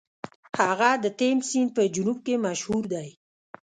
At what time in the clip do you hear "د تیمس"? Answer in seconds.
1.03-1.43